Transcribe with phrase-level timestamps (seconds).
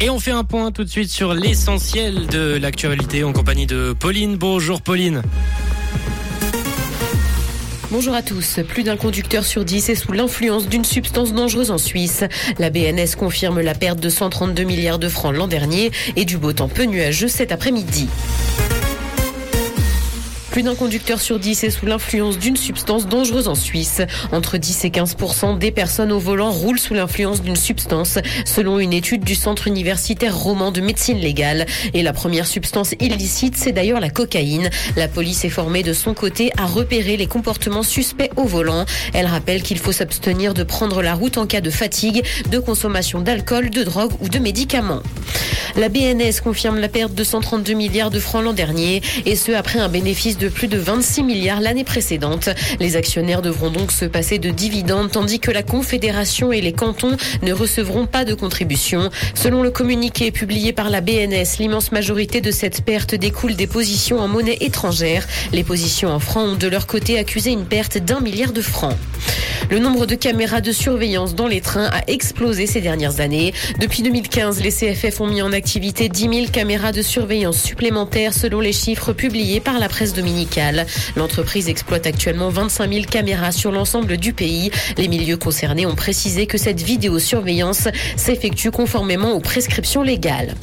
[0.00, 3.94] Et on fait un point tout de suite sur l'essentiel de l'actualité en compagnie de
[3.98, 4.36] Pauline.
[4.36, 5.22] Bonjour Pauline.
[7.90, 8.58] Bonjour à tous.
[8.66, 12.24] Plus d'un conducteur sur 10 est sous l'influence d'une substance dangereuse en Suisse.
[12.58, 16.52] La BNS confirme la perte de 132 milliards de francs l'an dernier et du beau
[16.52, 18.08] temps peu nuageux cet après-midi.
[20.54, 24.02] Plus d'un conducteur sur 10 est sous l'influence d'une substance dangereuse en Suisse.
[24.30, 28.92] Entre 10 et 15% des personnes au volant roulent sous l'influence d'une substance, selon une
[28.92, 31.66] étude du Centre universitaire roman de médecine légale.
[31.92, 34.70] Et la première substance illicite, c'est d'ailleurs la cocaïne.
[34.94, 38.84] La police est formée de son côté à repérer les comportements suspects au volant.
[39.12, 43.20] Elle rappelle qu'il faut s'abstenir de prendre la route en cas de fatigue, de consommation
[43.20, 45.02] d'alcool, de drogue ou de médicaments.
[45.76, 49.80] La BNS confirme la perte de 132 milliards de francs l'an dernier, et ce après
[49.80, 52.48] un bénéfice de plus de 26 milliards l'année précédente.
[52.80, 57.16] Les actionnaires devront donc se passer de dividendes, tandis que la Confédération et les cantons
[57.42, 59.10] ne recevront pas de contribution.
[59.34, 64.18] Selon le communiqué publié par la BNS, l'immense majorité de cette perte découle des positions
[64.20, 65.26] en monnaie étrangère.
[65.52, 68.96] Les positions en francs ont de leur côté accusé une perte d'un milliard de francs.
[69.70, 73.54] Le nombre de caméras de surveillance dans les trains a explosé ces dernières années.
[73.80, 78.60] Depuis 2015, les CFF ont mis en activité 10 000 caméras de surveillance supplémentaires selon
[78.60, 80.12] les chiffres publiés par la presse
[81.16, 84.70] L'entreprise exploite actuellement 25 000 caméras sur l'ensemble du pays.
[84.96, 90.54] Les milieux concernés ont précisé que cette vidéosurveillance s'effectue conformément aux prescriptions légales.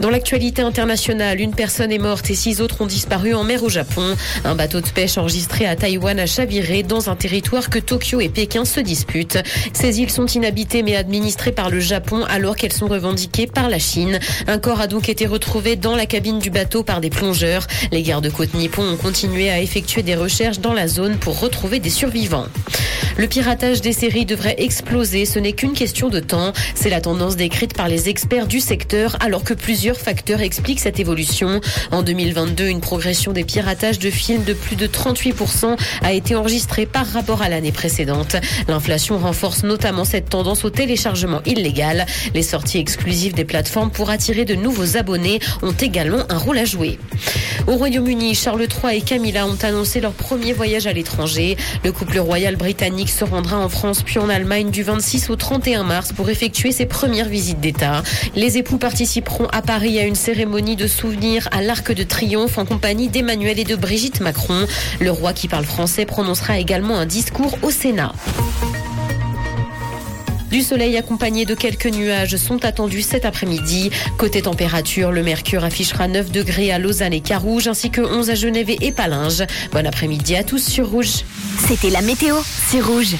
[0.00, 3.68] Dans l'actualité internationale, une personne est morte et six autres ont disparu en mer au
[3.68, 4.16] Japon.
[4.44, 8.28] Un bateau de pêche enregistré à Taïwan a chaviré dans un territoire que Tokyo et
[8.28, 9.38] Pékin se disputent.
[9.72, 13.78] Ces îles sont inhabitées mais administrées par le Japon alors qu'elles sont revendiquées par la
[13.78, 14.18] Chine.
[14.46, 17.66] Un corps a donc été retrouvé dans la cabine du bateau par des plongeurs.
[17.90, 21.90] Les gardes-côtes nippons ont continué à effectuer des recherches dans la zone pour retrouver des
[21.90, 22.46] survivants.
[23.18, 26.52] Le piratage des séries devrait exploser, ce n'est qu'une question de temps.
[26.74, 30.98] C'est la tendance décrite par les experts du secteur alors que plusieurs facteurs expliquent cette
[30.98, 31.60] évolution.
[31.90, 36.86] En 2022, une progression des piratages de films de plus de 38% a été enregistrée
[36.86, 38.36] par rapport à l'année précédente.
[38.68, 42.06] L'inflation renforce notamment cette tendance au téléchargement illégal.
[42.34, 46.64] Les sorties exclusives des plateformes pour attirer de nouveaux abonnés ont également un rôle à
[46.64, 46.98] jouer.
[47.66, 51.56] Au Royaume-Uni, Charles III et Camilla ont annoncé leur premier voyage à l'étranger.
[51.84, 55.84] Le couple royal britannique se rendra en France puis en Allemagne du 26 au 31
[55.84, 58.02] mars pour effectuer ses premières visites d'État.
[58.34, 62.64] Les époux participeront à Paris à une cérémonie de souvenir à l'Arc de Triomphe en
[62.64, 64.66] compagnie d'Emmanuel et de Brigitte Macron.
[65.00, 68.12] Le roi qui parle français prononcera également un discours au Sénat.
[70.52, 73.90] Du soleil accompagné de quelques nuages sont attendus cet après-midi.
[74.18, 78.34] Côté température, le mercure affichera 9 degrés à Lausanne et Carouge ainsi que 11 à
[78.34, 79.44] Genève et Palinges.
[79.72, 81.24] Bon après-midi à tous sur Rouge.
[81.66, 82.36] C'était la météo,
[82.68, 83.16] c'est Rouge.